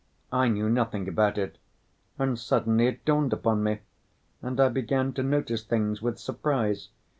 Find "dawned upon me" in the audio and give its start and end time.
3.05-3.81